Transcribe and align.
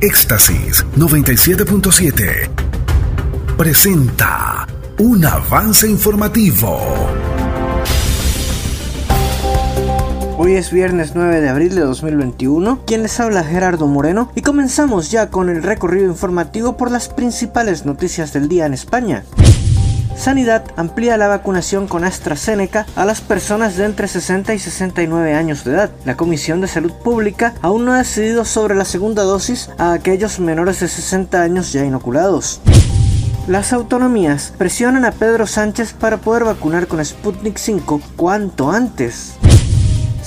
Éxtasis 0.00 0.86
97.7 0.96 2.48
presenta 3.56 4.64
un 5.00 5.24
avance 5.24 5.88
informativo. 5.88 6.78
Hoy 10.38 10.52
es 10.52 10.70
viernes 10.70 11.16
9 11.16 11.40
de 11.40 11.48
abril 11.48 11.74
de 11.74 11.80
2021, 11.80 12.84
quien 12.86 13.02
les 13.02 13.18
habla 13.18 13.42
Gerardo 13.42 13.88
Moreno 13.88 14.30
y 14.36 14.42
comenzamos 14.42 15.10
ya 15.10 15.30
con 15.30 15.48
el 15.48 15.64
recorrido 15.64 16.06
informativo 16.06 16.76
por 16.76 16.92
las 16.92 17.08
principales 17.08 17.84
noticias 17.84 18.32
del 18.32 18.48
día 18.48 18.66
en 18.66 18.74
España. 18.74 19.24
Sanidad 20.18 20.64
amplía 20.76 21.16
la 21.16 21.28
vacunación 21.28 21.86
con 21.86 22.02
AstraZeneca 22.02 22.86
a 22.96 23.04
las 23.04 23.20
personas 23.20 23.76
de 23.76 23.84
entre 23.84 24.08
60 24.08 24.52
y 24.52 24.58
69 24.58 25.34
años 25.34 25.62
de 25.62 25.70
edad. 25.70 25.90
La 26.04 26.16
Comisión 26.16 26.60
de 26.60 26.66
Salud 26.66 26.92
Pública 26.92 27.54
aún 27.62 27.84
no 27.84 27.92
ha 27.92 27.98
decidido 27.98 28.44
sobre 28.44 28.74
la 28.74 28.84
segunda 28.84 29.22
dosis 29.22 29.70
a 29.78 29.92
aquellos 29.92 30.40
menores 30.40 30.80
de 30.80 30.88
60 30.88 31.40
años 31.40 31.72
ya 31.72 31.84
inoculados. 31.84 32.60
Las 33.46 33.72
autonomías 33.72 34.52
presionan 34.58 35.04
a 35.04 35.12
Pedro 35.12 35.46
Sánchez 35.46 35.92
para 35.92 36.16
poder 36.16 36.44
vacunar 36.44 36.88
con 36.88 37.02
Sputnik 37.02 37.56
5 37.56 38.00
cuanto 38.16 38.72
antes. 38.72 39.38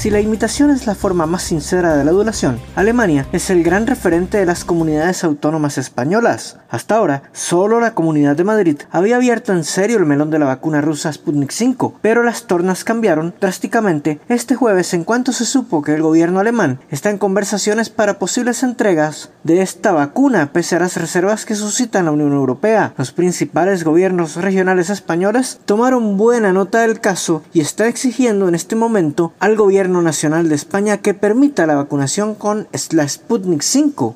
Si 0.00 0.08
la 0.08 0.22
imitación 0.22 0.70
es 0.70 0.86
la 0.86 0.94
forma 0.94 1.26
más 1.26 1.42
sincera 1.42 1.94
de 1.94 2.04
la 2.06 2.10
adulación, 2.10 2.58
Alemania 2.74 3.26
es 3.32 3.50
el 3.50 3.62
gran 3.62 3.86
referente 3.86 4.38
de 4.38 4.46
las 4.46 4.64
comunidades 4.64 5.24
autónomas 5.24 5.76
españolas. 5.76 6.56
Hasta 6.70 6.94
ahora, 6.94 7.24
solo 7.32 7.80
la 7.80 7.92
Comunidad 7.92 8.34
de 8.34 8.44
Madrid 8.44 8.78
había 8.90 9.16
abierto 9.16 9.52
en 9.52 9.62
serio 9.62 9.98
el 9.98 10.06
melón 10.06 10.30
de 10.30 10.38
la 10.38 10.46
vacuna 10.46 10.80
rusa 10.80 11.12
Sputnik 11.12 11.50
5, 11.50 11.98
pero 12.00 12.22
las 12.22 12.46
tornas 12.46 12.82
cambiaron 12.82 13.34
drásticamente 13.38 14.20
este 14.30 14.54
jueves 14.54 14.94
en 14.94 15.04
cuanto 15.04 15.32
se 15.32 15.44
supo 15.44 15.82
que 15.82 15.92
el 15.92 16.00
gobierno 16.00 16.40
alemán 16.40 16.80
está 16.88 17.10
en 17.10 17.18
conversaciones 17.18 17.90
para 17.90 18.18
posibles 18.18 18.62
entregas 18.62 19.28
de 19.44 19.60
esta 19.60 19.92
vacuna 19.92 20.50
pese 20.54 20.76
a 20.76 20.80
las 20.80 20.96
reservas 20.96 21.44
que 21.44 21.54
suscita 21.54 22.02
la 22.02 22.12
Unión 22.12 22.32
Europea. 22.32 22.94
Los 22.96 23.12
principales 23.12 23.84
gobiernos 23.84 24.36
regionales 24.36 24.88
españoles 24.88 25.60
tomaron 25.66 26.16
buena 26.16 26.54
nota 26.54 26.80
del 26.80 27.00
caso 27.00 27.42
y 27.52 27.60
está 27.60 27.86
exigiendo 27.86 28.48
en 28.48 28.54
este 28.54 28.76
momento 28.76 29.34
al 29.40 29.56
Nacional 29.90 30.48
de 30.48 30.54
España 30.54 30.98
que 30.98 31.12
permita 31.12 31.66
la 31.66 31.74
vacunación 31.74 32.36
con 32.36 32.68
la 32.92 33.08
Sputnik 33.08 33.62
5. 33.62 34.14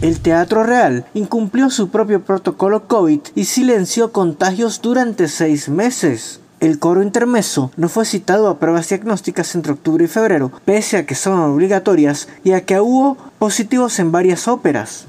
El 0.00 0.20
Teatro 0.20 0.64
Real 0.64 1.04
incumplió 1.12 1.70
su 1.70 1.90
propio 1.90 2.24
protocolo 2.24 2.88
COVID 2.88 3.20
y 3.34 3.44
silenció 3.44 4.12
contagios 4.12 4.80
durante 4.80 5.28
seis 5.28 5.68
meses. 5.68 6.40
El 6.60 6.78
coro 6.78 7.02
intermeso 7.02 7.70
no 7.76 7.88
fue 7.88 8.04
citado 8.04 8.48
a 8.48 8.58
pruebas 8.58 8.88
diagnósticas 8.88 9.54
entre 9.54 9.72
octubre 9.72 10.04
y 10.04 10.08
febrero, 10.08 10.50
pese 10.64 10.96
a 10.96 11.06
que 11.06 11.14
son 11.14 11.38
obligatorias 11.38 12.28
y 12.42 12.52
a 12.52 12.64
que 12.64 12.80
hubo 12.80 13.16
positivos 13.38 13.98
en 13.98 14.10
varias 14.10 14.48
óperas. 14.48 15.06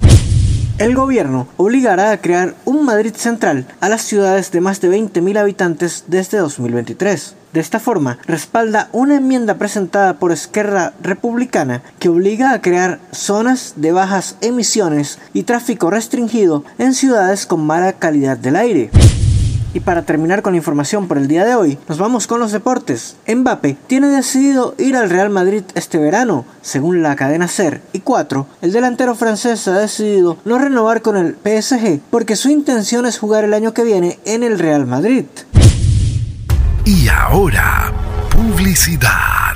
El 0.80 0.96
gobierno 0.96 1.46
obligará 1.58 2.12
a 2.12 2.22
crear 2.22 2.56
un 2.64 2.86
Madrid 2.86 3.14
central 3.14 3.66
a 3.82 3.90
las 3.90 4.02
ciudades 4.02 4.50
de 4.52 4.62
más 4.62 4.80
de 4.80 4.90
20.000 4.90 5.38
habitantes 5.38 6.06
desde 6.08 6.38
2023. 6.38 7.36
De 7.52 7.60
esta 7.60 7.82
forma, 7.82 8.18
respalda 8.26 8.88
una 8.94 9.18
enmienda 9.18 9.58
presentada 9.58 10.20
por 10.20 10.32
Esquerra 10.32 10.94
Republicana 11.02 11.82
que 12.00 12.08
obliga 12.08 12.54
a 12.54 12.62
crear 12.62 13.02
zonas 13.12 13.74
de 13.76 13.92
bajas 13.92 14.38
emisiones 14.40 15.20
y 15.34 15.44
tráfico 15.44 15.90
restringido 15.92 16.64
en 16.78 16.94
ciudades 16.94 17.46
con 17.46 17.66
mala 17.66 17.92
calidad 17.92 18.38
del 18.38 18.56
aire. 18.56 18.90
Y 19.74 19.82
para 19.82 20.02
terminar 20.02 20.42
con 20.42 20.54
la 20.54 20.58
información 20.58 21.08
por 21.08 21.18
el 21.18 21.28
día 21.28 21.46
de 21.46 21.56
hoy, 21.56 21.78
nos 21.88 22.00
vamos 22.00 22.26
con 22.26 22.40
los 22.40 22.52
deportes. 22.52 23.18
Mbappe 23.28 23.78
tiene 23.88 24.08
decidido 24.08 24.74
ir 24.78 24.96
al 24.96 25.10
Real 25.10 25.30
Madrid 25.30 25.64
este 25.76 25.98
verano, 25.98 26.46
según 26.62 27.04
la 27.04 27.16
cadena 27.16 27.48
SER. 27.48 27.82
Y 27.94 28.00
4. 28.00 28.48
El 28.62 28.72
delantero 28.72 29.16
francés 29.16 29.68
ha 29.68 29.78
decidido 29.78 30.38
no 30.46 30.58
renovar 30.58 31.02
con 31.02 31.18
el 31.18 31.36
PSG 31.36 32.00
porque 32.10 32.36
su 32.36 32.50
intención 32.50 33.06
es 33.06 33.20
jugar 33.20 33.44
el 33.44 33.54
año 33.54 33.74
que 33.74 33.84
viene 33.84 34.20
en 34.26 34.44
el 34.44 34.58
Real 34.58 34.88
Madrid. 34.88 35.26
Y 36.86 37.08
ahora, 37.08 37.94
publicidad. 38.32 39.49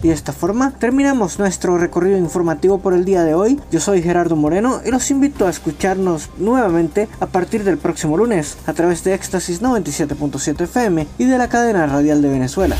Y 0.02 0.08
de 0.08 0.14
esta 0.14 0.34
forma 0.34 0.72
terminamos 0.72 1.40
nuestro 1.40 1.78
recorrido 1.78 2.18
informativo 2.18 2.80
por 2.80 2.94
el 2.94 3.06
día 3.06 3.24
de 3.24 3.34
hoy. 3.34 3.60
Yo 3.72 3.80
soy 3.80 4.02
Gerardo 4.02 4.36
Moreno 4.36 4.82
y 4.86 4.92
los 4.92 5.12
invito 5.12 5.46
a 5.46 5.50
escucharnos 5.50 6.30
nuevamente 6.38 7.10
a 7.20 7.26
partir 7.26 7.64
del 7.64 7.78
próximo 7.78 8.18
lunes 8.18 8.58
a 8.66 8.74
través 8.74 9.04
de 9.04 9.14
Éxtasis 9.14 9.62
97.7 9.62 10.62
FM 10.62 11.08
y 11.18 11.26
de 11.26 11.38
la 11.38 11.50
cadena 11.50 11.86
radial 11.86 12.22
de 12.22 12.30
Venezuela. 12.30 12.78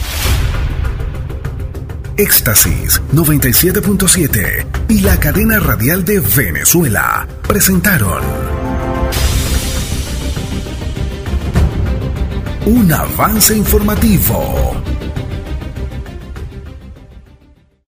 Éxtasis 2.18 3.02
97.7 3.14 4.66
y 4.90 5.00
la 5.00 5.18
cadena 5.18 5.60
radial 5.60 6.04
de 6.04 6.20
Venezuela 6.20 7.26
presentaron 7.48 8.24
un 12.66 12.92
avance 12.92 13.56
informativo. 13.56 14.76